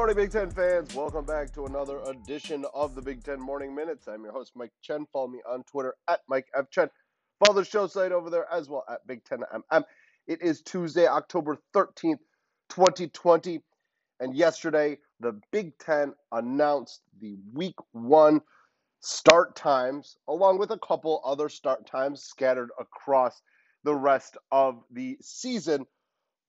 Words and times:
morning, 0.00 0.16
Big 0.16 0.32
Ten 0.32 0.50
fans. 0.50 0.94
Welcome 0.94 1.26
back 1.26 1.52
to 1.52 1.66
another 1.66 2.00
edition 2.06 2.64
of 2.72 2.94
the 2.94 3.02
Big 3.02 3.22
Ten 3.22 3.38
Morning 3.38 3.74
Minutes. 3.74 4.08
I'm 4.08 4.22
your 4.24 4.32
host, 4.32 4.52
Mike 4.56 4.72
Chen. 4.80 5.04
Follow 5.12 5.28
me 5.28 5.42
on 5.46 5.62
Twitter 5.64 5.94
at 6.08 6.20
Mike 6.26 6.46
F. 6.56 6.70
Chen. 6.70 6.88
Follow 7.38 7.60
the 7.60 7.66
show 7.66 7.86
site 7.86 8.10
over 8.10 8.30
there 8.30 8.46
as 8.50 8.66
well 8.66 8.82
at 8.90 9.06
Big 9.06 9.22
Ten 9.24 9.40
MM. 9.52 9.84
It 10.26 10.40
is 10.40 10.62
Tuesday, 10.62 11.06
October 11.06 11.58
13th, 11.74 12.16
2020. 12.70 13.60
And 14.20 14.34
yesterday, 14.34 14.96
the 15.20 15.38
Big 15.52 15.76
Ten 15.76 16.14
announced 16.32 17.02
the 17.20 17.36
week 17.52 17.76
one 17.92 18.40
start 19.00 19.54
times, 19.54 20.16
along 20.28 20.58
with 20.58 20.70
a 20.70 20.78
couple 20.78 21.20
other 21.26 21.50
start 21.50 21.86
times 21.86 22.22
scattered 22.22 22.70
across 22.80 23.42
the 23.84 23.94
rest 23.94 24.38
of 24.50 24.82
the 24.90 25.18
season. 25.20 25.84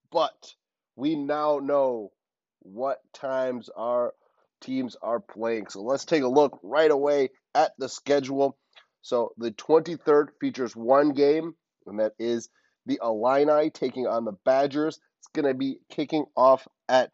But 0.10 0.54
we 0.96 1.18
now 1.18 1.60
know 1.60 2.14
what 2.62 3.00
times 3.14 3.70
our 3.76 4.14
teams 4.62 4.96
are 5.02 5.20
playing. 5.20 5.68
So 5.68 5.82
let's 5.82 6.06
take 6.06 6.24
a 6.24 6.28
look 6.28 6.60
right 6.64 6.92
away 6.92 7.30
at 7.56 7.72
the 7.78 7.90
schedule. 7.90 8.58
So 9.02 9.34
the 9.38 9.52
23rd 9.52 10.30
features 10.40 10.76
one 10.76 11.10
game, 11.10 11.56
and 11.88 12.00
that 12.00 12.14
is 12.20 12.50
the 12.86 13.00
Illini 13.02 13.70
taking 13.70 14.08
on 14.08 14.26
the 14.26 14.34
Badgers. 14.46 15.00
It's 15.20 15.28
going 15.34 15.48
to 15.48 15.54
be 15.54 15.80
kicking 15.90 16.26
off 16.36 16.68
at 16.88 17.12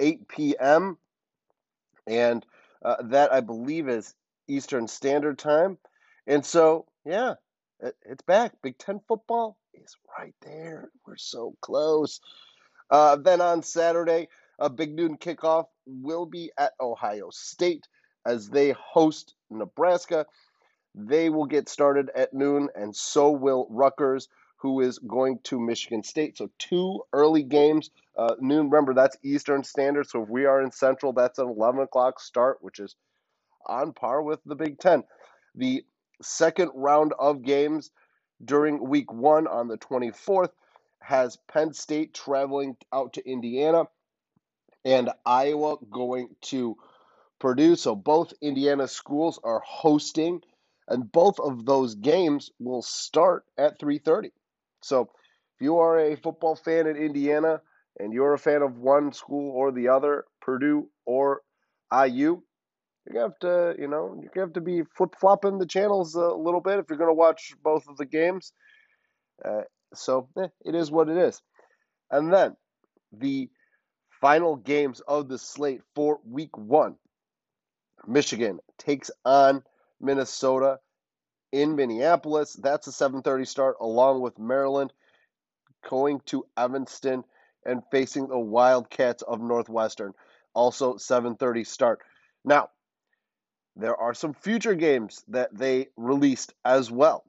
8 0.00 0.28
p.m. 0.28 0.98
And 2.06 2.44
uh, 2.84 2.96
that, 3.04 3.32
I 3.32 3.40
believe, 3.40 3.88
is 3.88 4.14
Eastern 4.48 4.88
Standard 4.88 5.38
Time. 5.38 5.78
And 6.26 6.44
so, 6.44 6.86
yeah, 7.04 7.34
it, 7.80 7.94
it's 8.04 8.22
back. 8.22 8.52
Big 8.62 8.78
Ten 8.78 9.00
football 9.06 9.56
is 9.74 9.96
right 10.18 10.34
there. 10.42 10.90
We're 11.06 11.16
so 11.16 11.54
close. 11.60 12.20
Uh, 12.90 13.16
then 13.16 13.40
on 13.40 13.62
Saturday, 13.62 14.28
a 14.58 14.70
big 14.70 14.94
noon 14.94 15.16
kickoff 15.16 15.66
will 15.86 16.26
be 16.26 16.50
at 16.58 16.72
Ohio 16.80 17.30
State 17.30 17.86
as 18.24 18.48
they 18.48 18.70
host 18.72 19.34
Nebraska. 19.50 20.26
They 20.94 21.30
will 21.30 21.46
get 21.46 21.68
started 21.68 22.10
at 22.14 22.34
noon, 22.34 22.68
and 22.74 22.94
so 22.94 23.30
will 23.30 23.66
Rutgers, 23.70 24.28
who 24.58 24.80
is 24.80 24.98
going 24.98 25.40
to 25.44 25.58
Michigan 25.58 26.02
State. 26.02 26.38
So, 26.38 26.50
two 26.58 27.02
early 27.12 27.42
games. 27.42 27.90
Uh, 28.16 28.36
noon, 28.40 28.70
remember, 28.70 28.94
that's 28.94 29.16
Eastern 29.22 29.64
Standard. 29.64 30.08
So, 30.08 30.22
if 30.22 30.28
we 30.28 30.44
are 30.44 30.62
in 30.62 30.70
Central, 30.70 31.12
that's 31.12 31.38
an 31.38 31.48
11 31.48 31.80
o'clock 31.80 32.20
start, 32.20 32.58
which 32.60 32.78
is 32.78 32.94
on 33.66 33.92
par 33.92 34.22
with 34.22 34.40
the 34.44 34.54
Big 34.54 34.78
Ten. 34.78 35.02
The 35.54 35.84
second 36.20 36.70
round 36.74 37.12
of 37.18 37.42
games 37.42 37.90
during 38.44 38.88
week 38.88 39.12
one 39.12 39.46
on 39.46 39.68
the 39.68 39.78
24th 39.78 40.50
has 41.00 41.38
Penn 41.48 41.72
State 41.72 42.14
traveling 42.14 42.76
out 42.92 43.14
to 43.14 43.28
Indiana 43.28 43.84
and 44.84 45.10
Iowa 45.24 45.76
going 45.90 46.36
to 46.42 46.76
Purdue. 47.38 47.76
So 47.76 47.94
both 47.94 48.32
Indiana 48.40 48.88
schools 48.88 49.38
are 49.42 49.62
hosting, 49.66 50.42
and 50.88 51.10
both 51.10 51.40
of 51.40 51.64
those 51.66 51.94
games 51.94 52.50
will 52.58 52.82
start 52.82 53.44
at 53.58 53.78
3:30. 53.78 54.32
So 54.82 55.02
if 55.02 55.60
you 55.60 55.78
are 55.78 55.98
a 55.98 56.16
football 56.16 56.56
fan 56.56 56.86
in 56.86 56.96
Indiana 56.96 57.60
and 57.98 58.12
you're 58.12 58.34
a 58.34 58.38
fan 58.38 58.62
of 58.62 58.78
one 58.78 59.12
school 59.12 59.52
or 59.52 59.72
the 59.72 59.88
other, 59.88 60.24
Purdue 60.40 60.88
or 61.04 61.42
IU, 61.90 62.42
you're 63.06 63.22
have 63.22 63.38
to, 63.40 63.74
you 63.78 63.88
know, 63.88 64.20
you're 64.22 64.44
have 64.44 64.54
to 64.54 64.60
be 64.60 64.82
flip 64.96 65.14
flopping 65.20 65.58
the 65.58 65.66
channels 65.66 66.14
a 66.14 66.28
little 66.28 66.60
bit 66.60 66.78
if 66.78 66.86
you're 66.88 66.98
gonna 66.98 67.12
watch 67.14 67.54
both 67.62 67.88
of 67.88 67.96
the 67.96 68.06
games. 68.06 68.52
Uh, 69.44 69.62
so 69.94 70.28
eh, 70.38 70.48
it 70.64 70.74
is 70.74 70.90
what 70.90 71.08
it 71.08 71.16
is. 71.16 71.40
And 72.10 72.32
then 72.32 72.56
the 73.12 73.50
final 74.22 74.54
games 74.54 75.00
of 75.00 75.28
the 75.28 75.36
slate 75.36 75.82
for 75.96 76.20
week 76.24 76.56
one. 76.56 76.94
Michigan 78.06 78.60
takes 78.78 79.10
on 79.24 79.62
Minnesota 80.00 80.78
in 81.50 81.76
Minneapolis. 81.76 82.54
That's 82.54 82.86
a 82.86 82.92
7:30 82.92 83.44
start 83.44 83.76
along 83.80 84.22
with 84.22 84.38
Maryland 84.38 84.92
going 85.90 86.20
to 86.26 86.46
Evanston 86.56 87.24
and 87.66 87.82
facing 87.90 88.28
the 88.28 88.38
Wildcats 88.38 89.22
of 89.22 89.40
Northwestern. 89.40 90.14
Also 90.54 90.96
7:30 90.96 91.64
start. 91.64 92.00
Now, 92.44 92.70
there 93.74 93.96
are 93.96 94.14
some 94.14 94.34
future 94.34 94.76
games 94.76 95.24
that 95.28 95.52
they 95.52 95.88
released 95.96 96.54
as 96.64 96.90
well. 96.92 97.24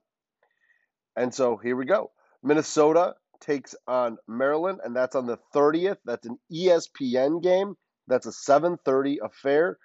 And 1.15 1.33
so 1.33 1.57
here 1.57 1.75
we 1.75 1.85
go. 1.85 2.11
Minnesota 2.43 3.15
takes 3.43 3.75
on 3.87 4.17
Maryland, 4.27 4.79
and 4.83 4.95
that's 4.95 5.15
on 5.15 5.27
the 5.27 5.37
30th. 5.53 5.97
That's 6.05 6.25
an 6.25 6.39
ESPN 6.51 7.41
game. 7.43 7.75
That's 8.07 8.25
a 8.25 8.31
7:30 8.31 9.17
affair. 9.23 9.77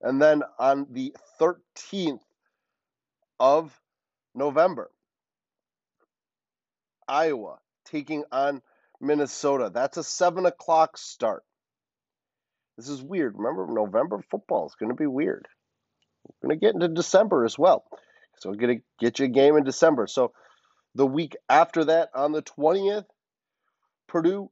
And 0.00 0.20
then 0.22 0.42
on 0.58 0.86
the 0.90 1.16
13th 1.40 2.20
of 3.40 3.78
November, 4.34 4.90
Iowa 7.08 7.58
taking 7.84 8.24
on 8.30 8.62
Minnesota. 9.00 9.70
That's 9.72 9.96
a 9.96 10.04
7 10.04 10.46
o'clock 10.46 10.98
start. 10.98 11.42
This 12.76 12.88
is 12.88 13.02
weird. 13.02 13.34
Remember, 13.36 13.66
November 13.72 14.22
football 14.30 14.66
is 14.66 14.76
going 14.76 14.90
to 14.90 14.94
be 14.94 15.06
weird. 15.06 15.48
We're 16.24 16.48
going 16.48 16.60
to 16.60 16.64
get 16.64 16.74
into 16.74 16.88
December 16.88 17.44
as 17.44 17.58
well. 17.58 17.84
So 18.36 18.50
we're 18.50 18.56
going 18.56 18.78
to 18.78 18.84
get 19.00 19.18
you 19.18 19.24
a 19.24 19.28
game 19.28 19.56
in 19.56 19.64
December. 19.64 20.06
So 20.06 20.32
the 20.94 21.06
week 21.06 21.36
after 21.48 21.84
that, 21.84 22.10
on 22.14 22.32
the 22.32 22.42
20th, 22.42 23.06
Purdue 24.08 24.50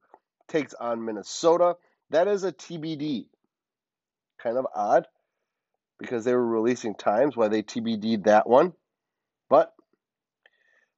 takes 0.48 0.74
on 0.74 1.04
Minnesota. 1.04 1.76
That 2.10 2.28
is 2.28 2.44
a 2.44 2.52
TBD. 2.52 3.26
Kind 4.38 4.58
of 4.58 4.66
odd 4.74 5.06
because 5.98 6.24
they 6.24 6.34
were 6.34 6.46
releasing 6.46 6.94
times 6.94 7.36
why 7.36 7.48
they 7.48 7.62
TBD'd 7.62 8.24
that 8.24 8.48
one. 8.48 8.74
But 9.48 9.72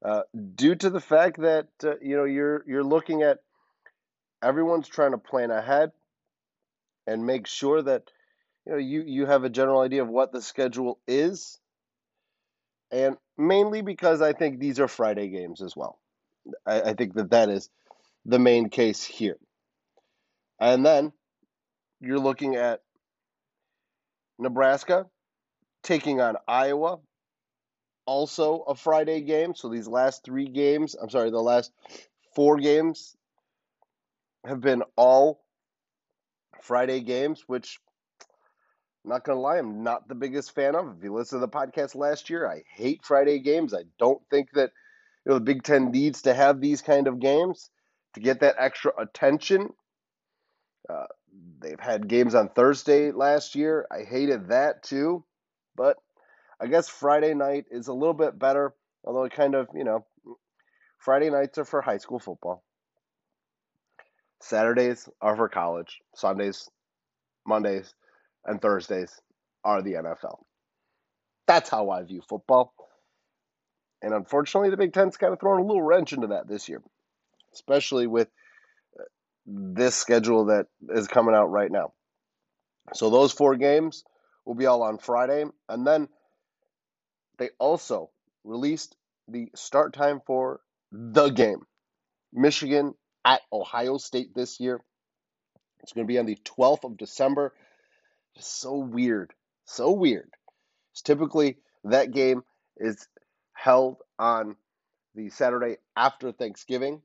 uh, 0.05 0.23
due 0.55 0.75
to 0.75 0.91
the 0.91 1.01
fact 1.01 1.41
that 1.41 1.69
uh, 1.85 1.95
you 2.03 2.17
know 2.17 2.25
you're 2.25 2.65
you're 2.67 2.85
looking 2.85 3.23
at 3.23 3.39
everyone's 4.43 4.89
trying 4.89 5.13
to 5.13 5.19
plan 5.19 5.51
ahead 5.51 5.93
and 7.07 7.27
make 7.27 7.47
sure 7.47 7.83
that 7.83 8.11
you 8.67 8.73
know 8.73 8.79
you 8.79 9.03
you 9.07 9.27
have 9.27 9.45
a 9.45 9.51
general 9.51 9.81
idea 9.81 10.03
of 10.03 10.09
what 10.09 10.33
the 10.33 10.43
schedule 10.43 10.99
is 11.07 11.59
and 12.91 13.17
mainly 13.39 13.81
because 13.81 14.21
I 14.21 14.33
think 14.33 14.59
these 14.59 14.81
are 14.81 14.89
Friday 14.89 15.29
games 15.29 15.63
as 15.63 15.77
well. 15.77 15.99
I, 16.67 16.81
I 16.83 16.95
think 16.95 17.15
that 17.15 17.31
that 17.31 17.49
is 17.49 17.71
the 18.27 18.39
main 18.39 18.69
case 18.69 19.05
here. 19.05 19.37
And 20.61 20.85
then 20.85 21.13
you're 22.01 22.19
looking 22.19 22.57
at 22.57 22.81
Nebraska 24.39 25.07
taking 25.83 26.21
on 26.21 26.37
Iowa, 26.47 26.99
also 28.07 28.65
a 28.67 28.75
Friday 28.75 29.21
game. 29.21 29.55
So 29.55 29.69
these 29.69 29.89
last 29.89 30.25
three 30.25 30.49
games, 30.49 30.97
I'm 31.01 31.11
sorry, 31.11 31.31
the 31.31 31.39
last 31.39 31.73
four 32.35 32.59
games 32.59 33.17
have 34.45 34.61
been 34.61 34.83
all 34.97 35.41
Friday 36.63 37.01
games, 37.01 37.45
which 37.47 37.79
I'm 39.05 39.11
not 39.11 39.25
gonna 39.25 39.41
lie, 39.41 39.59
I'm 39.59 39.83
not 39.83 40.09
the 40.09 40.15
biggest 40.15 40.55
fan 40.55 40.75
of. 40.75 40.97
If 40.99 41.05
you 41.05 41.15
listen 41.15 41.41
to 41.41 41.47
the 41.47 41.53
podcast 41.53 41.95
last 41.95 42.31
year, 42.31 42.47
I 42.47 42.63
hate 42.75 43.05
Friday 43.05 43.39
games. 43.39 43.73
I 43.73 43.85
don't 43.99 44.21
think 44.31 44.51
that 44.53 44.73
you 45.25 45.31
know 45.31 45.35
the 45.35 45.45
Big 45.45 45.63
Ten 45.63 45.91
needs 45.91 46.23
to 46.23 46.35
have 46.35 46.61
these 46.61 46.83
kind 46.83 47.07
of 47.07 47.21
games 47.21 47.71
to 48.15 48.21
get 48.21 48.41
that 48.41 48.57
extra 48.59 48.93
attention. 48.99 49.73
Uh, 50.89 51.07
they've 51.61 51.81
had 51.81 52.09
games 52.09 52.35
on 52.35 52.49
Thursday 52.49 53.13
last 53.13 53.55
year. 53.55 53.87
I 53.91 54.03
hated 54.03 54.49
that 54.49 54.83
too, 54.83 55.25
but 55.77 55.97
I 56.61 56.67
guess 56.67 56.89
Friday 56.89 57.35
night 57.35 57.67
is 57.71 57.89
a 57.89 57.93
little 57.93 58.15
bit 58.15 58.39
better. 58.39 58.75
Although 59.05 59.25
it 59.25 59.33
kind 59.33 59.55
of 59.55 59.69
you 59.75 59.85
know, 59.85 60.05
Friday 60.99 61.31
nights 61.31 61.57
are 61.59 61.65
for 61.65 61.81
high 61.81 61.99
school 61.99 62.19
football. 62.19 62.65
Saturdays 64.41 65.09
are 65.21 65.37
for 65.37 65.49
college. 65.49 66.01
Sundays, 66.15 66.69
Mondays 67.47 67.95
and 68.49 68.61
Thursdays 68.61 69.21
are 69.63 69.83
the 69.83 69.95
NFL. 69.95 70.39
That's 71.47 71.69
how 71.69 71.91
I 71.91 72.03
view 72.03 72.23
football. 72.29 72.75
And 74.03 74.15
unfortunately, 74.15 74.71
the 74.71 74.77
Big 74.77 74.93
Ten's 74.93 75.17
kind 75.17 75.33
of 75.33 75.41
thrown 75.41 75.61
a 75.61 75.65
little 75.65 75.83
wrench 75.83 76.13
into 76.13 76.29
that 76.29 76.49
this 76.49 76.69
year, 76.69 76.83
especially 77.53 78.07
with 78.07 78.29
uh, 78.99 79.05
this 79.47 79.95
schedule 79.95 80.47
that 80.47 80.67
is 80.91 81.09
coming 81.09 81.35
out 81.35 81.51
right 81.51 81.71
now. 81.71 81.93
So 82.95 83.11
those 83.11 83.33
four 83.33 83.57
games 83.57 84.05
will 84.45 84.55
be 84.55 84.67
all 84.67 84.83
on 84.83 84.99
Friday. 84.99 85.45
And 85.69 85.87
then 85.87 86.09
they 87.39 87.51
also 87.59 88.11
released 88.45 88.97
the 89.27 89.49
start 89.55 89.93
time 89.93 90.21
for 90.27 90.61
the 90.91 91.29
game 91.29 91.61
Michigan 92.33 92.95
at 93.25 93.43
Ohio 93.53 93.99
State 93.99 94.35
this 94.35 94.59
year. 94.59 94.81
It's 95.83 95.93
going 95.93 96.07
to 96.07 96.13
be 96.13 96.19
on 96.19 96.27
the 96.27 96.39
12th 96.45 96.85
of 96.85 96.97
December 96.97 97.53
so 98.47 98.77
weird. 98.79 99.33
So 99.65 99.93
weird. 99.93 100.31
It's 100.93 101.03
typically 101.03 101.59
that 101.85 102.13
game 102.13 102.43
is 102.77 103.07
held 103.53 103.99
on 104.19 104.57
the 105.15 105.31
Saturday 105.31 105.77
after 105.97 106.33
Thanksgiving. 106.33 107.03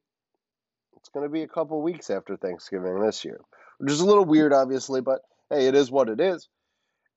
It's 0.97 1.09
going 1.09 1.25
to 1.25 1.31
be 1.31 1.43
a 1.43 1.47
couple 1.47 1.81
weeks 1.81 2.09
after 2.09 2.37
Thanksgiving 2.37 2.99
this 2.99 3.25
year, 3.25 3.41
which 3.77 3.91
is 3.91 3.99
a 3.99 4.05
little 4.05 4.25
weird, 4.25 4.53
obviously, 4.53 5.01
but 5.01 5.21
hey, 5.49 5.67
it 5.67 5.75
is 5.75 5.91
what 5.91 6.09
it 6.09 6.19
is. 6.19 6.47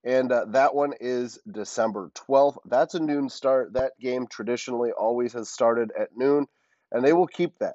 And 0.04 0.30
uh, 0.30 0.46
that 0.50 0.74
one 0.74 0.92
is 1.00 1.38
December 1.50 2.10
12th. 2.14 2.58
That's 2.64 2.94
a 2.94 3.00
noon 3.00 3.28
start. 3.28 3.72
That 3.72 3.92
game 4.00 4.26
traditionally 4.28 4.92
always 4.92 5.32
has 5.32 5.48
started 5.48 5.90
at 5.98 6.16
noon, 6.16 6.46
and 6.92 7.04
they 7.04 7.12
will 7.12 7.26
keep 7.26 7.58
that. 7.58 7.74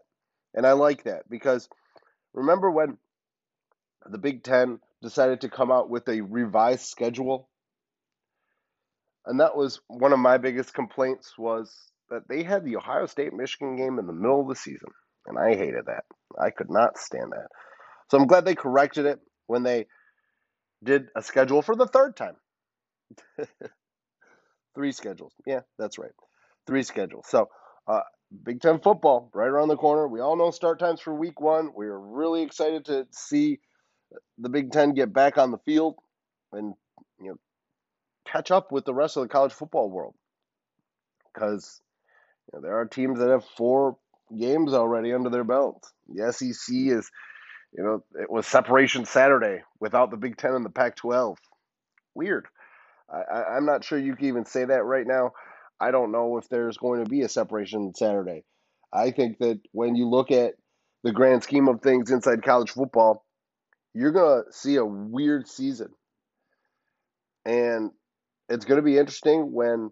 And 0.54 0.66
I 0.66 0.74
like 0.74 1.04
that 1.04 1.30
because 1.30 1.68
remember 2.34 2.72
when 2.72 2.98
the 4.06 4.18
Big 4.18 4.44
Ten 4.44 4.80
decided 5.02 5.42
to 5.42 5.50
come 5.50 5.72
out 5.72 5.90
with 5.90 6.08
a 6.10 6.22
revised 6.22 6.86
schedule? 6.86 7.50
And 9.26 9.40
that 9.40 9.56
was 9.56 9.80
one 9.88 10.14
of 10.14 10.20
my 10.20 10.38
biggest 10.38 10.74
complaints 10.74 11.38
was 11.38 11.74
that 12.10 12.28
they 12.28 12.44
had 12.44 12.66
the 12.66 12.78
Ohio 12.78 13.06
State 13.06 13.34
Michigan 13.34 13.76
game 13.76 14.00
in 14.00 14.08
the 14.08 14.14
middle 14.14 14.42
of 14.42 14.48
the 14.48 14.56
season. 14.56 14.90
And 15.28 15.38
I 15.38 15.56
hated 15.56 15.86
that. 15.86 16.04
I 16.40 16.50
could 16.50 16.70
not 16.70 16.98
stand 16.98 17.32
that. 17.32 17.48
So 18.10 18.18
I'm 18.18 18.28
glad 18.28 18.46
they 18.46 18.56
corrected 18.56 19.06
it 19.06 19.20
when 19.48 19.64
they 19.64 19.86
did 20.84 21.08
a 21.16 21.22
schedule 21.22 21.62
for 21.62 21.76
the 21.76 21.88
third 21.88 22.16
time. 22.16 22.36
Three 24.76 24.92
schedules. 24.92 25.34
Yeah, 25.46 25.62
that's 25.78 26.00
right. 26.00 26.12
Three 26.66 26.84
schedules. 26.84 27.26
So, 27.28 27.50
uh, 27.88 28.02
Big 28.44 28.62
Ten 28.62 28.80
football 28.80 29.30
right 29.34 29.48
around 29.48 29.68
the 29.68 29.76
corner. 29.78 30.08
We 30.08 30.22
all 30.22 30.38
know 30.38 30.52
start 30.52 30.80
times 30.80 31.02
for 31.02 31.14
week 31.14 31.42
one. 31.42 31.72
We 31.76 31.88
are 31.88 32.00
really 32.00 32.44
excited 32.44 32.86
to 32.86 33.06
see 33.12 33.60
the 34.38 34.50
Big 34.50 34.72
Ten 34.72 34.94
get 34.94 35.14
back 35.14 35.38
on 35.38 35.52
the 35.52 35.58
field 35.60 35.96
and 36.52 36.74
you 37.20 37.30
know 37.30 37.40
catch 38.26 38.52
up 38.52 38.72
with 38.72 38.86
the 38.86 38.94
rest 38.94 39.18
of 39.18 39.24
the 39.24 39.30
college 39.30 39.54
football 39.54 39.90
world 39.90 40.16
because 41.34 41.82
you 42.52 42.60
know, 42.60 42.62
there 42.62 42.80
are 42.80 42.86
teams 42.86 43.20
that 43.20 43.30
have 43.30 43.46
four 43.46 43.98
games 44.38 44.74
already 44.74 45.14
under 45.14 45.30
their 45.30 45.44
belts. 45.44 45.92
The 46.08 46.32
SEC 46.32 46.76
is, 46.76 47.10
you 47.74 47.84
know, 47.84 48.04
it 48.20 48.30
was 48.30 48.48
separation 48.48 49.06
Saturday 49.06 49.62
without 49.80 50.12
the 50.12 50.18
Big 50.18 50.38
Ten 50.38 50.54
and 50.54 50.66
the 50.66 50.70
Pac 50.70 50.96
12. 50.98 51.38
Weird. 52.16 52.48
I, 53.10 53.58
am 53.58 53.66
not 53.66 53.84
sure 53.84 54.00
you 54.00 54.16
can 54.16 54.28
even 54.28 54.46
say 54.46 54.64
that 54.64 54.84
right 54.86 55.06
now. 55.06 55.34
I 55.80 55.92
don't 55.92 56.12
know 56.12 56.38
if 56.38 56.48
there's 56.48 56.78
going 56.78 57.04
to 57.04 57.10
be 57.10 57.22
a 57.22 57.30
separation 57.30 57.94
Saturday. 57.94 58.44
I 58.94 59.12
think 59.12 59.40
that 59.40 59.60
when 59.72 59.96
you 59.96 60.08
look 60.08 60.32
at 60.32 60.54
the 61.04 61.12
grand 61.12 61.44
scheme 61.44 61.68
of 61.68 61.82
things 61.82 62.12
inside 62.12 62.44
college 62.44 62.72
football, 62.72 63.26
you're 63.94 64.12
going 64.12 64.44
to 64.46 64.54
see 64.54 64.76
a 64.76 64.86
weird 64.86 65.48
season. 65.48 65.90
And 67.46 67.92
it's 68.50 68.66
going 68.66 68.78
to 68.78 68.86
be 68.86 68.98
interesting 68.98 69.52
when 69.52 69.92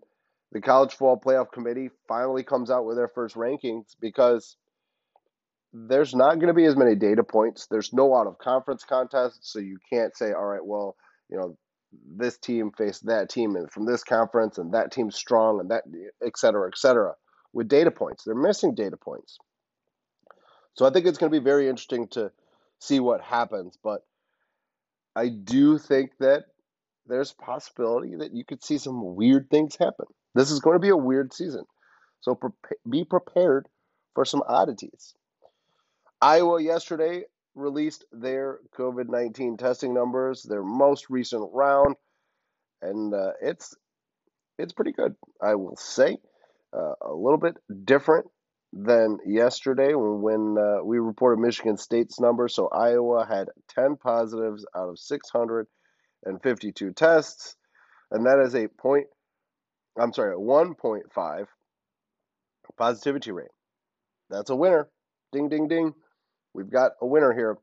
the 0.52 0.62
college 0.62 0.92
football 0.92 1.20
playoff 1.20 1.52
committee 1.52 1.90
finally 2.08 2.44
comes 2.44 2.72
out 2.72 2.86
with 2.86 2.98
their 2.98 3.08
first 3.08 3.36
rankings 3.36 3.96
because 4.00 4.56
there's 5.74 6.16
not 6.16 6.36
going 6.36 6.48
to 6.48 6.54
be 6.54 6.66
as 6.66 6.76
many 6.76 6.96
data 6.96 7.24
points. 7.24 7.68
There's 7.70 7.94
no 7.94 8.16
out 8.16 8.28
of 8.28 8.40
conference 8.40 8.84
contests, 8.84 9.52
so 9.52 9.60
you 9.60 9.78
can't 9.92 10.16
say, 10.18 10.32
all 10.32 10.46
right, 10.46 10.66
well, 10.66 10.96
you 11.30 11.38
know, 11.38 11.58
this 12.18 12.38
team 12.38 12.72
faced 12.78 13.06
that 13.08 13.30
team 13.30 13.56
and 13.56 13.72
from 13.72 13.86
this 13.86 14.04
conference 14.04 14.58
and 14.58 14.74
that 14.74 14.92
team's 14.92 15.16
strong 15.16 15.60
and 15.60 15.72
that 15.72 15.84
et 16.26 16.38
cetera, 16.38 16.68
et 16.68 16.78
cetera, 16.78 17.14
with 17.54 17.68
data 17.68 17.92
points. 17.92 18.24
They're 18.24 18.36
missing 18.36 18.76
data 18.76 18.98
points. 18.98 19.38
So 20.76 20.86
I 20.86 20.92
think 20.92 21.06
it's 21.06 21.18
going 21.18 21.32
to 21.32 21.40
be 21.40 21.44
very 21.44 21.68
interesting 21.68 22.08
to 22.10 22.32
see 22.80 23.00
what 23.00 23.22
happens. 23.22 23.78
But 23.84 24.02
I 25.16 25.30
do 25.30 25.78
think 25.78 26.12
that 26.20 26.46
there's 27.08 27.34
possibility 27.34 28.16
that 28.16 28.34
you 28.34 28.46
could 28.46 28.64
see 28.64 28.78
some 28.78 29.16
weird 29.16 29.50
things 29.50 29.76
happen. 29.78 30.06
This 30.36 30.52
is 30.52 30.60
going 30.60 30.76
to 30.76 30.82
be 30.82 30.90
a 30.90 30.98
weird 30.98 31.34
season. 31.34 31.66
So 32.22 32.36
pre- 32.36 32.78
be 32.90 33.04
prepared 33.04 33.68
for 34.14 34.26
some 34.26 34.44
oddities. 34.48 35.14
Iowa 36.22 36.62
yesterday 36.62 37.24
released 37.56 38.06
their 38.12 38.60
COVID 38.78 39.10
19 39.10 39.58
testing 39.58 39.94
numbers, 39.94 40.44
their 40.44 40.64
most 40.64 41.10
recent 41.10 41.50
round, 41.54 41.96
and 42.82 43.14
uh, 43.14 43.32
it's 43.42 43.76
it's 44.58 44.74
pretty 44.74 44.92
good, 44.92 45.16
I 45.42 45.56
will 45.56 45.78
say. 45.78 46.18
Uh, 46.72 46.94
a 47.02 47.14
little 47.14 47.40
bit 47.40 47.56
different 47.86 48.28
than 48.72 49.18
yesterday 49.26 49.94
when, 49.94 50.58
uh, 50.58 50.84
we 50.84 51.00
reported 51.00 51.42
Michigan 51.42 51.78
State's 51.78 52.20
number. 52.20 52.48
So 52.48 52.68
Iowa 52.68 53.26
had 53.26 53.50
10 53.70 53.98
positives 53.98 54.66
out 54.76 54.90
of 54.90 55.00
652 55.00 56.92
tests, 56.94 57.56
and 58.12 58.26
that 58.26 58.40
is 58.40 58.56
a 58.56 58.68
point. 58.68 59.08
I'm 59.98 60.14
sorry, 60.14 60.34
a 60.34 60.38
1.5 60.38 61.48
positivity 62.78 63.32
rate. 63.32 63.52
That's 64.30 64.50
a 64.50 64.56
winner. 64.56 64.88
Ding, 65.32 65.50
ding, 65.50 65.68
ding. 65.68 65.94
We've 66.54 66.70
got 66.70 66.94
a 67.02 67.06
winner 67.06 67.34
here. 67.34 67.58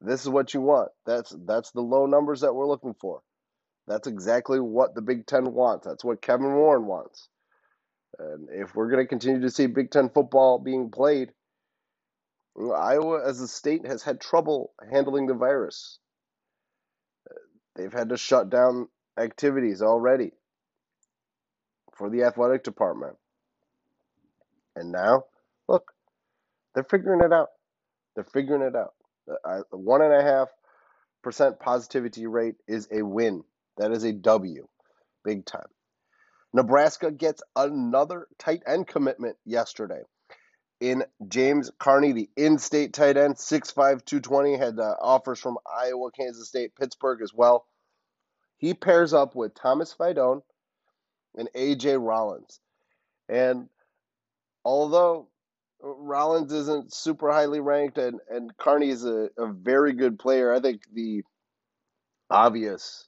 This 0.00 0.22
is 0.22 0.28
what 0.28 0.54
you 0.54 0.60
want. 0.60 0.90
That's 1.04 1.34
that's 1.46 1.70
the 1.70 1.80
low 1.80 2.06
numbers 2.06 2.40
that 2.42 2.54
we're 2.54 2.66
looking 2.66 2.94
for. 3.00 3.22
That's 3.86 4.06
exactly 4.06 4.60
what 4.60 4.94
the 4.94 5.02
Big 5.02 5.26
Ten 5.26 5.52
wants. 5.52 5.86
That's 5.86 6.04
what 6.04 6.20
Kevin 6.20 6.54
Warren 6.54 6.86
wants. 6.86 7.28
And 8.18 8.48
if 8.50 8.74
we're 8.74 8.90
going 8.90 9.04
to 9.04 9.08
continue 9.08 9.40
to 9.42 9.50
see 9.50 9.66
Big 9.66 9.90
Ten 9.90 10.08
football 10.08 10.58
being 10.58 10.90
played, 10.90 11.32
Iowa 12.58 13.22
as 13.28 13.40
a 13.40 13.48
state 13.48 13.86
has 13.86 14.02
had 14.02 14.20
trouble 14.20 14.72
handling 14.90 15.26
the 15.26 15.34
virus. 15.34 15.98
They've 17.74 17.92
had 17.92 18.08
to 18.08 18.16
shut 18.16 18.48
down 18.48 18.88
activities 19.18 19.82
already 19.82 20.32
for 21.94 22.08
the 22.08 22.22
athletic 22.22 22.64
department. 22.64 23.16
And 24.74 24.92
now, 24.92 25.24
look, 25.68 25.92
they're 26.74 26.84
figuring 26.84 27.20
it 27.22 27.32
out. 27.32 27.48
They're 28.14 28.24
figuring 28.24 28.62
it 28.62 28.74
out. 28.74 28.94
The 29.26 29.76
one 29.76 30.00
and 30.00 30.14
a 30.14 30.22
half 30.22 30.48
percent 31.22 31.60
positivity 31.60 32.26
rate 32.26 32.56
is 32.66 32.88
a 32.90 33.02
win. 33.02 33.44
That 33.76 33.92
is 33.92 34.04
a 34.04 34.12
W, 34.12 34.66
big 35.24 35.44
time. 35.44 35.68
Nebraska 36.56 37.10
gets 37.10 37.42
another 37.54 38.28
tight 38.38 38.62
end 38.66 38.86
commitment 38.88 39.36
yesterday. 39.44 40.00
In 40.80 41.04
James 41.28 41.70
Carnie, 41.78 42.12
the 42.12 42.30
in-state 42.34 42.94
tight 42.94 43.18
end, 43.18 43.34
6'5", 43.34 43.74
220, 43.74 44.56
had 44.56 44.78
uh, 44.78 44.94
offers 45.00 45.38
from 45.38 45.58
Iowa, 45.66 46.10
Kansas 46.12 46.48
State, 46.48 46.74
Pittsburgh 46.74 47.20
as 47.22 47.32
well. 47.34 47.66
He 48.56 48.72
pairs 48.72 49.12
up 49.12 49.34
with 49.34 49.54
Thomas 49.54 49.94
Fidone 49.94 50.40
and 51.36 51.50
A.J. 51.54 51.98
Rollins. 51.98 52.58
And 53.28 53.68
although 54.64 55.28
Rollins 55.82 56.54
isn't 56.54 56.94
super 56.94 57.30
highly 57.30 57.60
ranked, 57.60 57.98
and 57.98 58.18
and 58.30 58.56
Carnie 58.56 58.88
is 58.88 59.04
a, 59.04 59.28
a 59.36 59.52
very 59.52 59.92
good 59.92 60.18
player. 60.18 60.54
I 60.54 60.60
think 60.60 60.82
the 60.90 61.22
obvious 62.30 63.06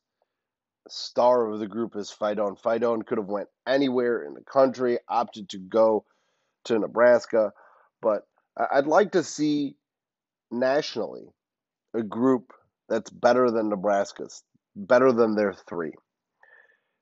star 0.89 1.47
of 1.49 1.59
the 1.59 1.67
group 1.67 1.97
is 1.97 2.11
Fidone. 2.11 2.61
Fidone 2.61 3.07
could 3.07 3.19
have 3.19 3.29
went 3.29 3.49
anywhere 3.67 4.23
in 4.23 4.35
the 4.35 4.43
country, 4.43 4.99
opted 5.09 5.49
to 5.51 5.59
go 5.59 6.05
to 6.65 6.79
Nebraska, 6.79 7.53
but 8.01 8.27
I'd 8.57 8.87
like 8.87 9.13
to 9.13 9.23
see 9.23 9.77
nationally 10.51 11.27
a 11.95 12.03
group 12.03 12.53
that's 12.89 13.11
better 13.11 13.51
than 13.51 13.69
Nebraska's, 13.69 14.43
better 14.75 15.13
than 15.13 15.35
their 15.35 15.53
three. 15.53 15.93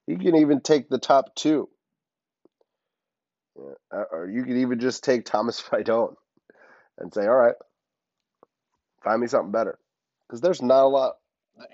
You 0.06 0.18
can 0.18 0.36
even 0.36 0.60
take 0.60 0.88
the 0.88 0.98
top 0.98 1.34
two. 1.34 1.68
Or 3.90 4.30
you 4.30 4.44
could 4.44 4.56
even 4.58 4.80
just 4.80 5.02
take 5.02 5.24
Thomas 5.24 5.60
Fidone 5.70 6.14
and 6.98 7.12
say, 7.12 7.22
all 7.22 7.36
right, 7.36 7.54
find 9.02 9.20
me 9.20 9.26
something 9.26 9.52
better. 9.52 9.78
Because 10.26 10.40
there's 10.40 10.62
not 10.62 10.84
a 10.84 10.88
lot, 10.88 11.14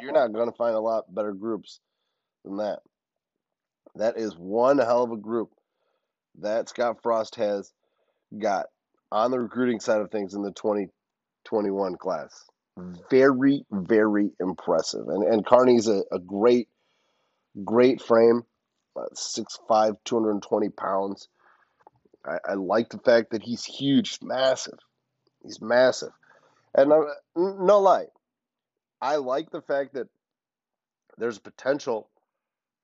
you're 0.00 0.12
not 0.12 0.33
going 0.33 0.50
to 0.50 0.57
find 0.57 0.75
a 0.75 0.81
lot 0.81 1.12
better 1.12 1.33
groups 1.33 1.81
than 2.44 2.56
that. 2.58 2.80
That 3.96 4.16
is 4.16 4.34
one 4.34 4.78
hell 4.78 5.02
of 5.02 5.12
a 5.12 5.16
group 5.16 5.50
that 6.40 6.68
Scott 6.68 7.02
Frost 7.02 7.37
has 7.37 7.72
got 8.37 8.66
on 9.11 9.30
the 9.30 9.38
recruiting 9.38 9.80
side 9.80 10.00
of 10.00 10.11
things 10.11 10.34
in 10.34 10.42
the 10.42 10.52
2021 10.52 11.96
class. 11.96 12.44
Very, 13.11 13.66
very 13.70 14.30
impressive. 14.40 15.06
And 15.08 15.22
and 15.25 15.44
Carnie's 15.44 15.88
a, 15.88 16.02
a 16.11 16.18
great, 16.18 16.68
great 17.62 18.00
frame, 18.00 18.44
uh, 18.96 19.02
6'5", 19.14 19.96
220 20.04 20.68
pounds. 20.70 21.28
I, 22.25 22.38
I 22.49 22.54
like 22.54 22.88
the 22.88 22.99
fact 22.99 23.32
that 23.32 23.42
he's 23.42 23.64
huge, 23.64 24.18
massive. 24.22 24.78
He's 25.42 25.61
massive. 25.61 26.12
And 26.75 26.92
uh, 26.92 27.02
no 27.37 27.80
lie, 27.80 28.06
I 29.02 29.16
like 29.16 29.50
the 29.50 29.61
fact 29.61 29.92
that 29.94 30.08
there's 31.18 31.38
potential 31.38 32.08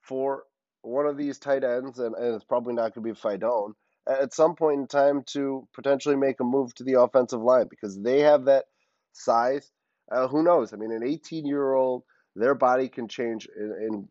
for 0.09 0.45
one 0.83 1.07
of 1.07 1.17
these 1.17 1.39
tight 1.39 1.63
ends, 1.63 1.99
and, 1.99 2.15
and 2.15 2.35
it's 2.35 2.45
probably 2.45 2.75
not 2.75 2.95
going 2.95 3.07
to 3.07 3.13
be 3.15 3.21
Fidone, 3.21 3.75
at 4.09 4.35
some 4.35 4.57
point 4.57 4.81
in 4.81 4.87
time 4.87 5.23
to 5.27 5.69
potentially 5.75 6.17
make 6.17 6.41
a 6.41 6.45
move 6.45 6.75
to 6.75 6.85
the 6.85 7.01
offensive 7.01 7.43
line 7.43 7.67
because 7.69 8.01
they 8.01 8.21
have 8.21 8.47
that 8.47 8.65
size. 9.13 9.71
Uh, 10.11 10.27
who 10.27 10.43
knows? 10.43 10.73
I 10.73 10.77
mean, 10.77 10.93
an 10.93 11.05
18 11.05 11.47
year 11.47 11.75
old, 11.75 12.05
their 12.35 12.55
body 12.55 12.89
can 12.89 13.07
change 13.09 13.47
in, 13.55 14.09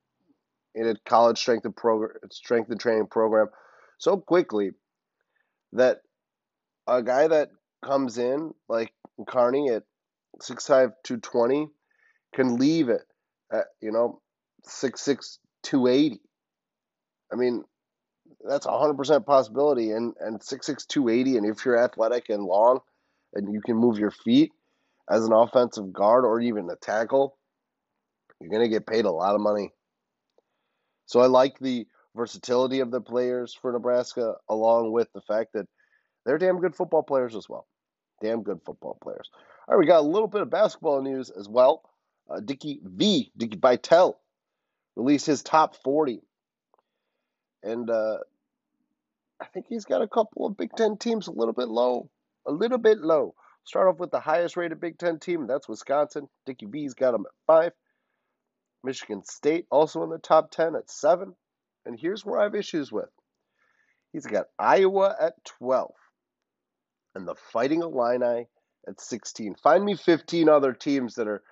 in, 0.76 0.84
in 0.84 0.90
a 0.90 0.96
college 1.10 1.40
strength 1.40 1.66
and 1.66 1.76
program, 1.76 2.12
strength 2.32 2.70
and 2.70 2.80
training 2.80 3.08
program 3.08 3.48
so 3.98 4.18
quickly 4.18 4.72
that 5.74 6.02
a 6.88 7.02
guy 7.02 7.28
that 7.28 7.50
comes 7.84 8.18
in 8.18 8.54
like 8.70 8.94
Carnie 9.28 9.70
at 9.70 9.84
6'5", 10.42 10.92
220 11.04 11.68
can 12.36 12.58
leave 12.58 12.90
it 12.90 13.02
at, 13.52 13.66
you 13.82 13.92
know, 13.92 14.22
6'6", 14.68 15.38
280. 15.68 16.22
I 17.32 17.36
mean, 17.36 17.64
that's 18.48 18.66
a 18.66 18.70
100% 18.70 19.26
possibility. 19.26 19.92
And, 19.92 20.14
and 20.20 20.40
6'6", 20.40 20.88
280, 20.88 21.38
and 21.38 21.46
if 21.46 21.66
you're 21.66 21.78
athletic 21.78 22.30
and 22.30 22.44
long 22.44 22.80
and 23.34 23.54
you 23.54 23.62
can 23.62 23.76
move 23.76 24.00
your 24.00 24.12
feet 24.12 24.52
as 25.10 25.26
an 25.26 25.34
offensive 25.34 25.92
guard 25.92 26.24
or 26.24 26.40
even 26.40 26.70
a 26.70 26.76
tackle, 26.78 27.38
you're 28.40 28.50
going 28.50 28.64
to 28.64 28.70
get 28.70 28.88
paid 28.88 29.06
a 29.06 29.12
lot 29.12 29.36
of 29.36 29.42
money. 29.42 29.72
So 31.06 31.20
I 31.20 31.26
like 31.26 31.60
the 31.60 31.86
versatility 32.16 32.80
of 32.80 32.92
the 32.92 33.02
players 33.02 33.54
for 33.54 33.72
Nebraska, 33.72 34.36
along 34.50 34.92
with 34.92 35.12
the 35.14 35.22
fact 35.22 35.54
that 35.54 35.68
they're 36.26 36.38
damn 36.38 36.60
good 36.60 36.76
football 36.76 37.04
players 37.04 37.36
as 37.36 37.48
well. 37.50 37.68
Damn 38.22 38.44
good 38.44 38.60
football 38.66 38.98
players. 39.02 39.30
All 39.68 39.76
right, 39.76 39.80
we 39.80 39.86
got 39.86 40.00
a 40.00 40.08
little 40.08 40.28
bit 40.28 40.42
of 40.42 40.50
basketball 40.50 41.02
news 41.02 41.30
as 41.30 41.48
well. 41.50 41.84
Uh, 42.30 42.40
Dickie 42.40 42.80
V, 42.84 43.32
Dickie 43.38 43.58
Vitale, 43.58 44.18
released 44.98 45.28
his 45.28 45.44
top 45.44 45.76
40. 45.84 46.22
And 47.64 47.90
uh, 47.90 48.18
I 49.40 49.46
think 49.46 49.68
he's 49.70 49.86
got 49.86 50.02
a 50.02 50.08
couple 50.08 50.48
of 50.48 50.58
Big 50.58 50.72
Ten 50.76 50.98
teams 50.98 51.28
a 51.28 51.32
little 51.32 51.54
bit 51.54 51.70
low. 51.70 52.10
A 52.48 52.52
little 52.52 52.80
bit 52.80 52.98
low. 52.98 53.36
Start 53.64 53.88
off 53.88 54.00
with 54.00 54.12
the 54.12 54.20
highest 54.20 54.58
rated 54.58 54.80
Big 54.80 54.98
Ten 54.98 55.20
team, 55.20 55.46
that's 55.46 55.70
Wisconsin. 55.70 56.28
Dickie 56.46 56.66
V's 56.66 56.96
got 56.96 57.12
them 57.12 57.26
at 57.26 57.34
five. 57.46 57.72
Michigan 58.84 59.24
State 59.24 59.68
also 59.70 60.04
in 60.04 60.10
the 60.10 60.18
top 60.18 60.50
10 60.52 60.76
at 60.76 60.90
seven. 60.90 61.36
And 61.86 62.00
here's 62.00 62.26
where 62.26 62.40
I 62.40 62.44
have 62.44 62.56
issues 62.56 62.92
with. 62.92 63.10
He's 64.14 64.26
got 64.26 64.48
Iowa 64.58 65.16
at 65.20 65.34
12 65.46 65.92
and 67.14 67.28
the 67.28 67.36
Fighting 67.36 67.82
Illini 67.82 68.48
at 68.88 69.02
16. 69.02 69.56
Find 69.62 69.84
me 69.84 69.96
15 69.96 70.48
other 70.48 70.74
teams 70.74 71.16
that 71.16 71.28
are 71.28 71.44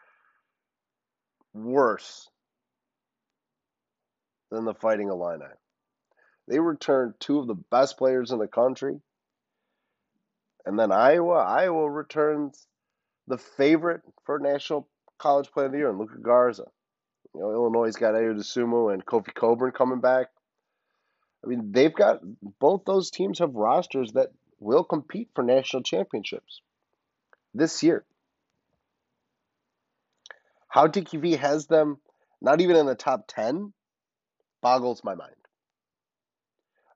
worse 1.54 2.30
than 4.56 4.66
the 4.66 4.74
Fighting 4.74 5.10
Illini. 5.10 5.46
They 6.48 6.60
returned 6.60 7.16
two 7.20 7.40
of 7.40 7.48
the 7.48 7.56
best 7.56 7.98
players 7.98 8.32
in 8.32 8.40
the 8.40 8.48
country. 8.48 9.00
And 10.66 10.80
then 10.80 10.92
Iowa, 10.92 11.36
Iowa 11.36 11.90
returns 11.90 12.66
the 13.28 13.38
favorite 13.38 14.02
for 14.26 14.40
National 14.40 14.88
College 15.18 15.52
Player 15.52 15.68
of 15.68 15.72
the 15.72 15.78
Year, 15.80 15.90
and 15.90 16.00
Luka 16.00 16.20
Garza. 16.20 16.66
You 17.34 17.42
know, 17.42 17.52
Illinois' 17.52 17.96
got 17.96 18.14
Ayo 18.14 18.36
Dosunmu 18.36 18.94
and 18.94 19.06
Kofi 19.06 19.34
Cockburn 19.34 19.72
coming 19.72 20.00
back. 20.00 20.28
I 21.44 21.48
mean, 21.48 21.72
they've 21.72 21.94
got 21.94 22.22
both 22.60 22.86
those 22.86 23.12
teams 23.12 23.40
have 23.40 23.54
rosters 23.54 24.14
that 24.14 24.30
will 24.60 24.84
compete 24.84 25.30
for 25.36 25.44
national 25.44 25.84
championships 25.84 26.62
this 27.54 27.84
year. 27.84 28.06
How 30.68 30.88
Dickie 30.88 31.18
V 31.18 31.34
has 31.34 31.68
them 31.68 31.98
not 32.42 32.62
even 32.62 32.76
in 32.76 32.86
the 32.86 32.96
top 32.96 33.26
10 33.28 33.74
boggles 34.66 35.04
my 35.04 35.14
mind. 35.14 35.36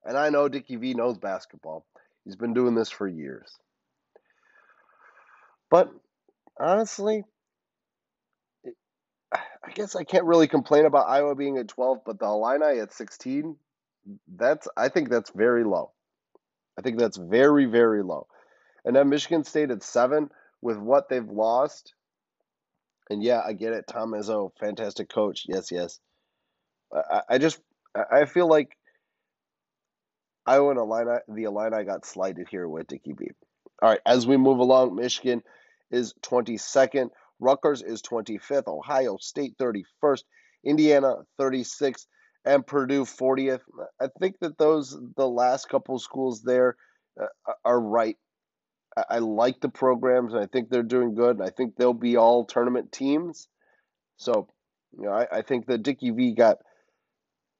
And 0.04 0.18
I 0.18 0.30
know 0.30 0.48
Dickie 0.48 0.74
V 0.74 0.92
knows 0.94 1.18
basketball. 1.18 1.86
He's 2.24 2.34
been 2.34 2.52
doing 2.52 2.74
this 2.74 2.90
for 2.90 3.06
years. 3.06 3.48
But 5.70 5.88
honestly, 6.58 7.22
I 9.32 9.70
guess 9.72 9.94
I 9.94 10.02
can't 10.02 10.24
really 10.24 10.48
complain 10.48 10.84
about 10.84 11.08
Iowa 11.08 11.36
being 11.36 11.58
at 11.58 11.68
12, 11.68 11.98
but 12.04 12.18
the 12.18 12.24
Illini 12.26 12.80
at 12.80 12.92
16, 12.92 13.54
that's 14.36 14.66
I 14.76 14.88
think 14.88 15.08
that's 15.08 15.30
very 15.30 15.62
low. 15.62 15.92
I 16.76 16.82
think 16.82 16.98
that's 16.98 17.18
very, 17.18 17.66
very 17.66 18.02
low. 18.02 18.26
And 18.84 18.96
then 18.96 19.10
Michigan 19.10 19.44
State 19.44 19.70
at 19.70 19.84
seven 19.84 20.30
with 20.60 20.76
what 20.76 21.08
they've 21.08 21.30
lost. 21.30 21.94
And 23.08 23.22
yeah, 23.22 23.42
I 23.46 23.52
get 23.52 23.74
it. 23.74 23.84
Tom 23.86 24.10
Izzo, 24.10 24.50
fantastic 24.58 25.08
coach. 25.08 25.44
Yes, 25.46 25.70
yes. 25.70 26.00
I, 26.92 27.22
I 27.30 27.38
just 27.38 27.60
I 28.10 28.24
feel 28.24 28.48
like 28.48 28.76
Iowa 30.46 30.70
and 30.70 30.78
Illini, 30.78 31.18
the 31.28 31.44
Illini 31.44 31.84
got 31.84 32.06
slighted 32.06 32.48
here 32.48 32.68
with 32.68 32.86
Dickie 32.86 33.12
V. 33.12 33.30
All 33.82 33.90
right, 33.90 34.00
as 34.06 34.26
we 34.26 34.36
move 34.36 34.58
along, 34.58 34.94
Michigan 34.94 35.42
is 35.90 36.14
22nd, 36.22 37.10
Rutgers 37.40 37.82
is 37.82 38.02
25th, 38.02 38.68
Ohio 38.68 39.16
State 39.20 39.56
31st, 39.58 40.22
Indiana 40.64 41.16
36th, 41.40 42.06
and 42.44 42.66
Purdue 42.66 43.04
40th. 43.04 43.60
I 44.00 44.08
think 44.18 44.36
that 44.40 44.58
those 44.58 44.98
the 45.16 45.28
last 45.28 45.68
couple 45.68 45.98
schools 45.98 46.42
there 46.42 46.76
uh, 47.20 47.26
are 47.64 47.80
right. 47.80 48.16
I, 49.08 49.18
like 49.20 49.60
the 49.60 49.68
programs, 49.68 50.32
and 50.32 50.42
I 50.42 50.46
think 50.46 50.68
they're 50.68 50.82
doing 50.82 51.14
good. 51.14 51.38
And 51.38 51.46
I 51.46 51.50
think 51.50 51.76
they'll 51.76 51.94
be 51.94 52.16
all 52.16 52.44
tournament 52.44 52.90
teams. 52.90 53.46
So, 54.16 54.48
you 54.98 55.04
know, 55.04 55.12
I, 55.12 55.26
I 55.30 55.42
think 55.42 55.66
that 55.66 55.84
Dickie 55.84 56.10
V 56.10 56.34
got 56.34 56.58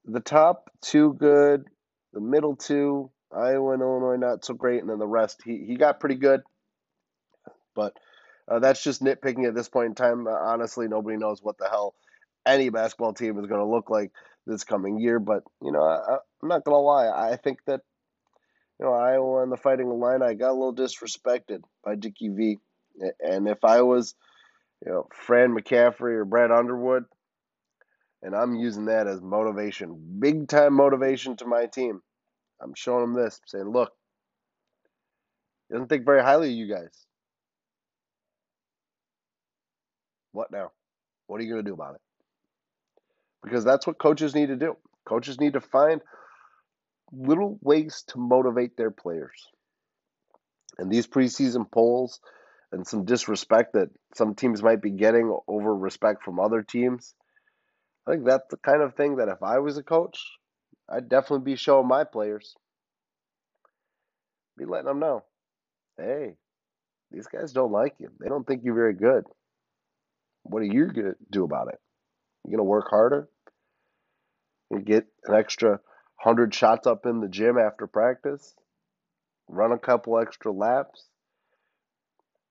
the 0.05 0.21
top 0.21 0.71
two 0.81 1.15
good, 1.15 1.65
the 2.13 2.21
middle 2.21 2.57
two, 2.57 3.11
Iowa 3.33 3.73
and 3.73 3.83
Illinois 3.83 4.17
not 4.17 4.45
so 4.45 4.55
great, 4.55 4.81
and 4.81 4.91
then 4.91 4.99
the 4.99 5.07
rest 5.07 5.41
he 5.45 5.65
he 5.67 5.77
got 5.77 6.01
pretty 6.01 6.17
good. 6.17 6.43
But 7.75 7.97
uh, 8.49 8.59
that's 8.59 8.83
just 8.83 9.03
nitpicking 9.03 9.47
at 9.47 9.55
this 9.55 9.69
point 9.69 9.91
in 9.91 9.95
time. 9.95 10.27
Uh, 10.27 10.31
honestly, 10.31 10.89
nobody 10.89 11.17
knows 11.17 11.43
what 11.43 11.59
the 11.59 11.69
hell 11.69 11.95
any 12.47 12.69
basketball 12.71 13.13
team 13.13 13.39
is 13.39 13.47
going 13.47 13.61
to 13.61 13.67
look 13.67 13.91
like 13.91 14.11
this 14.47 14.65
coming 14.65 14.99
year. 14.99 15.21
But 15.21 15.45
you 15.63 15.73
know, 15.73 15.83
I, 15.83 16.15
am 16.43 16.49
not 16.49 16.65
going 16.65 16.75
to 16.75 16.79
lie. 16.79 17.09
I 17.09 17.37
think 17.37 17.61
that 17.67 17.81
you 18.79 18.87
know 18.87 18.93
Iowa 18.93 19.43
and 19.43 19.53
the 19.53 19.57
Fighting 19.57 19.89
Illini 19.89 20.25
I 20.25 20.35
got 20.35 20.51
a 20.51 20.53
little 20.53 20.75
disrespected 20.75 21.63
by 21.85 21.95
Dickie 21.95 22.29
V. 22.29 22.59
And 23.21 23.49
if 23.49 23.65
I 23.65 23.83
was, 23.83 24.15
you 24.85 24.91
know, 24.91 25.07
Fran 25.15 25.57
McCaffery 25.57 26.17
or 26.17 26.25
Brad 26.25 26.51
Underwood, 26.51 27.05
and 28.23 28.35
I'm 28.35 28.55
using 28.55 28.87
that 28.87 29.07
as 29.07 29.21
motivation, 29.21 30.19
big 30.19 30.49
time 30.49 30.75
motivation 30.75 31.37
to 31.37 31.47
my 31.47 31.67
team. 31.67 32.01
I'm 32.63 32.75
showing 32.75 33.01
them 33.01 33.15
this, 33.15 33.41
saying, 33.47 33.69
look, 33.69 33.93
he 35.69 35.75
doesn't 35.75 35.89
think 35.89 36.05
very 36.05 36.23
highly 36.23 36.49
of 36.51 36.55
you 36.55 36.69
guys. 36.69 37.07
What 40.33 40.51
now? 40.53 40.71
What 41.27 41.41
are 41.41 41.45
you 41.45 41.51
going 41.51 41.65
to 41.65 41.71
do 41.71 41.75
about 41.75 41.95
it? 41.95 42.01
Because 43.43 43.65
that's 43.65 43.87
what 43.87 43.99
coaches 43.99 44.35
need 44.35 44.49
to 44.49 44.57
do. 44.57 44.77
Coaches 45.07 45.41
need 45.41 45.55
to 45.55 45.61
find 45.61 46.03
little 47.13 47.59
ways 47.63 48.05
to 48.09 48.19
motivate 48.19 48.77
their 48.77 48.91
players. 48.91 49.49
And 50.79 50.91
these 50.91 51.07
preseason 51.07 51.71
polls 51.71 52.21
and 52.73 52.87
some 52.87 53.05
disrespect 53.05 53.73
that 53.73 53.91
some 54.15 54.35
teams 54.35 54.63
might 54.63 54.83
be 54.83 54.91
getting 54.91 55.37
over 55.49 55.75
respect 55.75 56.23
from 56.23 56.39
other 56.39 56.63
teams, 56.63 57.15
I 58.11 58.15
think 58.15 58.27
that's 58.27 58.49
the 58.51 58.57
kind 58.57 58.83
of 58.83 58.95
thing 58.95 59.17
that 59.17 59.29
if 59.29 59.41
I 59.41 59.61
was 59.61 59.79
a 59.79 59.85
coach, 59.85 60.21
I'd 60.89 61.09
definitely 61.09 61.45
be 61.45 61.55
showing 61.55 61.87
my 61.87 62.03
players. 62.03 62.57
Be 64.59 64.65
letting 64.65 64.87
them 64.87 64.99
know, 64.99 65.23
hey, 65.97 66.35
these 67.13 67.29
guys 67.29 67.53
don't 67.53 67.71
like 67.71 67.95
you. 68.01 68.11
They 68.19 68.29
don't 68.29 68.45
think 68.45 68.63
you're 68.65 68.75
very 68.75 68.95
good. 68.95 69.25
What 70.43 70.63
are 70.63 70.67
you 70.67 70.87
going 70.87 71.07
to 71.07 71.15
do 71.31 71.45
about 71.45 71.69
it? 71.69 71.79
You're 72.45 72.57
going 72.57 72.67
to 72.67 72.69
work 72.69 72.91
harder 72.91 73.29
and 74.73 74.85
get 74.85 75.07
an 75.27 75.37
extra 75.37 75.79
100 76.23 76.53
shots 76.53 76.89
up 76.89 77.07
in 77.07 77.21
the 77.21 77.29
gym 77.29 77.59
after 77.59 77.87
practice? 77.87 78.57
Run 79.47 79.71
a 79.71 79.79
couple 79.79 80.19
extra 80.19 80.51
laps? 80.51 81.07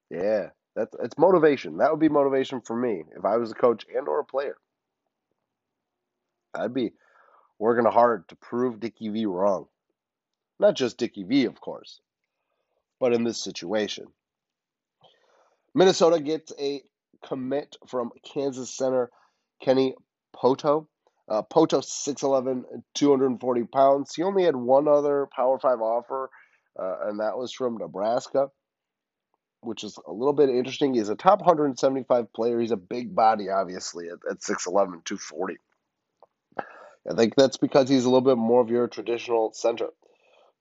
Yeah, 0.09 0.51
that's 0.77 0.95
it's 1.03 1.17
motivation. 1.17 1.79
That 1.79 1.91
would 1.91 1.99
be 1.99 2.07
motivation 2.07 2.61
for 2.61 2.77
me 2.77 3.03
if 3.17 3.25
I 3.25 3.35
was 3.35 3.51
a 3.51 3.55
coach 3.55 3.85
and 3.93 4.07
or 4.07 4.21
a 4.21 4.25
player. 4.25 4.55
I'd 6.53 6.73
be 6.73 6.93
working 7.57 7.85
hard 7.85 8.27
to 8.29 8.35
prove 8.35 8.79
Dickie 8.79 9.09
V 9.09 9.25
wrong. 9.25 9.67
Not 10.59 10.75
just 10.75 10.97
Dickie 10.97 11.23
V, 11.23 11.45
of 11.45 11.59
course, 11.61 12.01
but 12.99 13.13
in 13.13 13.23
this 13.23 13.41
situation. 13.41 14.07
Minnesota 15.73 16.19
gets 16.19 16.51
a 16.59 16.81
commit 17.23 17.75
from 17.87 18.11
Kansas 18.23 18.75
center 18.75 19.09
Kenny 19.61 19.95
Poto. 20.33 20.87
Uh, 21.27 21.43
Pohto, 21.43 21.79
6'11, 21.79 22.63
240 22.95 23.63
pounds. 23.65 24.15
He 24.15 24.23
only 24.23 24.45
had 24.45 24.55
one 24.55 24.87
other 24.87 25.27
Power 25.31 25.59
5 25.59 25.79
offer, 25.79 26.31
uh, 26.79 27.07
and 27.07 27.19
that 27.19 27.37
was 27.37 27.53
from 27.53 27.77
Nebraska, 27.77 28.49
which 29.61 29.83
is 29.83 29.99
a 30.07 30.11
little 30.11 30.33
bit 30.33 30.49
interesting. 30.49 30.95
He's 30.95 31.09
a 31.09 31.15
top 31.15 31.41
175 31.41 32.33
player. 32.33 32.59
He's 32.59 32.71
a 32.71 32.77
big 32.77 33.13
body, 33.13 33.49
obviously, 33.49 34.07
at, 34.07 34.17
at 34.27 34.39
6'11, 34.39 35.05
240. 35.05 35.57
I 37.09 37.13
think 37.15 37.35
that's 37.35 37.57
because 37.57 37.89
he's 37.89 38.05
a 38.05 38.09
little 38.09 38.21
bit 38.21 38.37
more 38.37 38.61
of 38.61 38.69
your 38.69 38.87
traditional 38.87 39.51
center. 39.53 39.87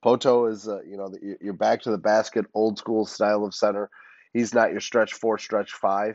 Poto 0.02 0.46
is, 0.46 0.68
uh, 0.68 0.80
you 0.82 0.96
know, 0.96 1.12
you're 1.40 1.52
back 1.52 1.82
to 1.82 1.90
the 1.90 1.98
basket, 1.98 2.46
old 2.54 2.78
school 2.78 3.04
style 3.04 3.44
of 3.44 3.54
center. 3.54 3.90
He's 4.32 4.54
not 4.54 4.70
your 4.70 4.80
stretch 4.80 5.14
four, 5.14 5.38
stretch 5.38 5.72
five 5.72 6.14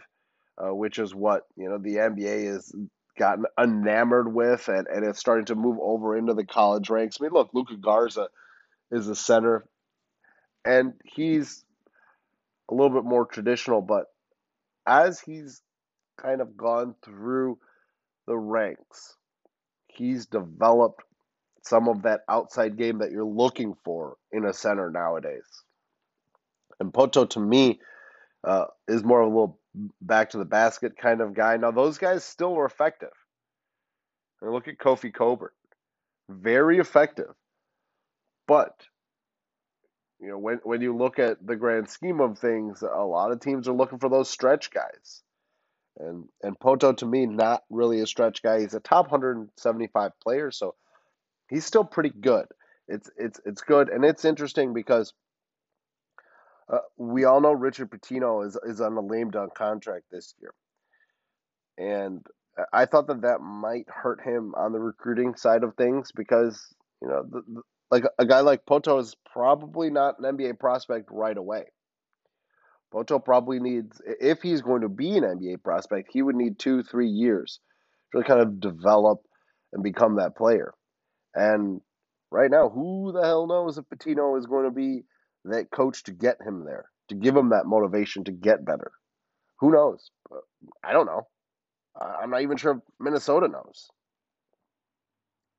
uh, 0.58 0.74
which 0.74 1.00
is 1.00 1.14
what 1.16 1.48
you 1.56 1.70
know 1.70 1.78
the 1.78 1.96
NBA 1.96 2.46
has 2.52 2.74
gotten 3.18 3.46
enamored 3.60 4.34
with, 4.34 4.68
and, 4.68 4.88
and 4.88 5.06
it's 5.06 5.20
starting 5.20 5.46
to 5.46 5.56
move 5.56 5.78
over 5.82 6.18
into 6.18 6.34
the 6.34 6.46
college 6.46 6.90
ranks. 6.90 7.18
I 7.20 7.24
mean, 7.24 7.34
look, 7.34 7.50
Luka 7.54 7.76
Garza 7.78 8.28
is 8.92 9.08
a 9.08 9.16
center, 9.16 9.66
and 10.66 10.94
he's 11.04 11.64
a 12.70 12.74
little 12.74 12.90
bit 12.90 13.04
more 13.04 13.26
traditional, 13.26 13.82
but 13.82 14.06
as 14.86 15.20
he's 15.20 15.62
kind 16.18 16.42
of 16.42 16.56
gone 16.58 16.96
through 17.04 17.58
the 18.28 18.38
ranks, 18.38 19.16
he's 19.96 20.26
developed 20.26 21.04
some 21.64 21.88
of 21.88 22.04
that 22.04 22.22
outside 22.30 22.78
game 22.78 23.00
that 23.00 23.12
you're 23.12 23.24
looking 23.24 23.76
for 23.84 24.18
in 24.32 24.46
a 24.46 24.54
center 24.54 24.90
nowadays. 24.90 25.46
And 26.80 26.94
Poto, 26.94 27.26
to 27.26 27.40
me, 27.40 27.80
uh, 28.44 28.66
is 28.88 29.04
more 29.04 29.22
of 29.22 29.28
a 29.28 29.30
little 29.30 29.60
back 30.02 30.32
to 30.32 30.38
the 30.38 30.46
basket 30.46 30.98
kind 30.98 31.22
of 31.22 31.34
guy. 31.34 31.58
Now, 31.58 31.72
those 31.72 31.98
guys 31.98 32.24
still 32.24 32.54
were 32.54 32.66
effective. 32.66 33.14
And 34.42 34.52
look 34.52 34.68
at 34.68 34.78
Kofi 34.78 35.14
Cockburn. 35.14 35.52
Very 36.30 36.80
effective. 36.80 37.34
But, 38.46 38.76
you 40.20 40.28
know, 40.28 40.38
when, 40.38 40.60
when 40.64 40.82
you 40.82 40.96
look 40.96 41.20
at 41.20 41.46
the 41.46 41.56
grand 41.56 41.90
scheme 41.90 42.20
of 42.20 42.40
things, 42.40 42.82
a 42.82 43.06
lot 43.06 43.32
of 43.32 43.40
teams 43.40 43.70
are 43.70 43.74
looking 43.74 44.00
for 44.00 44.10
those 44.10 44.30
stretch 44.30 44.72
guys. 44.72 45.24
And 45.98 46.26
and 46.42 46.60
Poto 46.60 46.94
to 46.94 47.06
me 47.06 47.26
not 47.26 47.64
really 47.70 48.00
a 48.00 48.08
stretch 48.08 48.42
guy. 48.42 48.62
He's 48.62 48.74
a 48.74 48.80
top 48.80 49.12
175 49.12 50.12
player, 50.22 50.52
so 50.52 50.76
he's 51.50 51.66
still 51.66 51.84
pretty 51.84 52.10
good. 52.10 52.46
It's 52.88 53.10
it's 53.18 53.40
it's 53.46 53.62
good 53.62 53.90
and 53.90 54.04
it's 54.04 54.26
interesting 54.26 54.74
because 54.74 55.14
uh, 56.72 56.80
we 56.98 57.26
all 57.26 57.42
know 57.42 57.52
Richard 57.54 57.92
Pitino 57.92 58.46
is 58.46 58.58
is 58.64 58.82
on 58.82 58.98
a 58.98 59.02
lame 59.02 59.30
dunk 59.30 59.54
contract 59.54 60.06
this 60.12 60.34
year, 60.40 60.54
and 61.78 62.26
I 62.72 62.86
thought 62.86 63.08
that 63.08 63.22
that 63.22 63.42
might 63.42 63.88
hurt 63.88 64.22
him 64.22 64.54
on 64.56 64.72
the 64.72 64.80
recruiting 64.80 65.36
side 65.36 65.64
of 65.64 65.76
things 65.76 66.12
because 66.12 66.74
you 67.02 67.08
know 67.08 67.24
the, 67.30 67.42
the, 67.48 67.62
like 67.92 68.06
a 68.18 68.26
guy 68.26 68.40
like 68.40 68.66
Poto 68.66 68.98
is 68.98 69.16
probably 69.32 69.90
not 69.90 70.20
an 70.20 70.38
NBA 70.38 70.60
prospect 70.60 71.10
right 71.12 71.38
away. 71.38 71.66
Poto 72.94 73.18
probably 73.18 73.60
needs 73.60 74.00
if 74.06 74.44
he's 74.44 74.62
going 74.62 74.82
to 74.82 74.90
be 74.90 75.18
an 75.18 75.24
NBA 75.24 75.64
prospect, 75.64 76.12
he 76.14 76.22
would 76.22 76.36
need 76.36 76.60
two 76.60 76.84
three 76.84 77.10
years 77.10 77.60
to 78.12 78.20
really 78.20 78.28
kind 78.28 78.40
of 78.40 78.60
develop 78.60 79.24
and 79.74 79.82
become 79.84 80.18
that 80.18 80.38
player. 80.38 80.76
And 81.34 81.82
right 82.30 82.52
now, 82.52 82.70
who 82.70 83.12
the 83.12 83.24
hell 83.24 83.48
knows 83.48 83.80
if 83.80 83.86
Pitino 83.86 84.38
is 84.38 84.46
going 84.46 84.66
to 84.66 84.72
be 84.72 85.06
that 85.46 85.72
coach 85.72 86.04
to 86.04 86.12
get 86.12 86.38
him 86.46 86.66
there, 86.66 86.86
to 87.10 87.16
give 87.16 87.36
him 87.36 87.50
that 87.50 87.66
motivation 87.66 88.26
to 88.26 88.32
get 88.32 88.64
better. 88.64 88.92
Who 89.60 89.72
knows? 89.72 90.12
Uh, 90.32 90.38
I 90.84 90.94
don't 90.94 91.08
know. 91.08 91.28
I'm 92.00 92.30
not 92.30 92.44
even 92.44 92.58
sure 92.58 92.74
if 92.74 92.80
Minnesota 93.00 93.48
knows. 93.48 93.88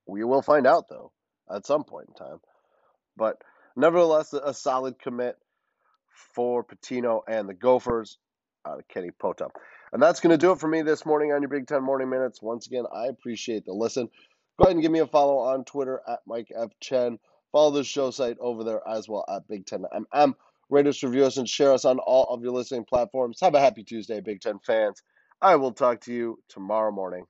We 0.07 0.23
will 0.23 0.43
find 0.43 0.67
out, 0.69 0.85
though, 0.88 1.11
at 1.53 1.67
some 1.67 1.83
point 1.83 2.09
in 2.09 2.14
time. 2.14 2.38
But 3.17 3.37
nevertheless, 3.76 4.33
a 4.33 4.55
solid 4.55 5.00
commit 5.00 5.37
for 6.14 6.64
Pitino 6.64 7.21
and 7.28 7.49
the 7.49 7.54
Gophers 7.54 8.18
out 8.66 8.78
of 8.78 8.88
Kenny 8.88 9.11
Poto. 9.11 9.50
And 9.92 10.02
that's 10.02 10.21
going 10.21 10.33
to 10.33 10.38
do 10.38 10.52
it 10.52 10.59
for 10.59 10.68
me 10.68 10.83
this 10.83 11.06
morning 11.06 11.33
on 11.33 11.42
your 11.42 11.49
Big 11.49 11.66
Ten 11.66 11.83
Morning 11.83 12.09
Minutes. 12.11 12.42
Once 12.42 12.66
again, 12.66 12.85
I 12.92 13.06
appreciate 13.06 13.64
the 13.64 13.73
listen. 13.73 14.09
Go 14.59 14.64
ahead 14.64 14.76
and 14.76 14.83
give 14.83 14.92
me 14.92 15.00
a 15.00 15.06
follow 15.06 15.38
on 15.38 15.64
Twitter 15.64 16.00
at 16.09 16.21
Mike 16.26 16.49
F. 16.56 16.71
Chen. 16.80 17.18
Follow 17.52 17.71
the 17.71 17.85
show 17.85 18.11
site 18.11 18.37
over 18.40 18.64
there 18.64 18.80
as 18.88 19.09
well 19.09 19.25
at 19.28 19.47
Big 19.49 19.66
Ten 19.66 19.85
MM. 20.14 20.35
Rate 20.71 20.87
us, 20.87 21.02
review 21.02 21.25
us, 21.25 21.37
and 21.37 21.49
share 21.49 21.73
us 21.73 21.85
on 21.85 21.99
all 21.99 22.25
of 22.25 22.42
your 22.42 22.52
listening 22.52 22.85
platforms. 22.85 23.38
Have 23.40 23.54
a 23.54 23.61
happy 23.61 23.85
Tuesday, 23.85 24.21
Big 24.21 24.40
Ten 24.40 24.59
fans. 24.61 25.02
I 25.40 25.56
will 25.56 25.73
talk 25.73 26.00
to 26.02 26.12
you 26.12 26.38
tomorrow 26.49 26.90
morning. 26.90 27.26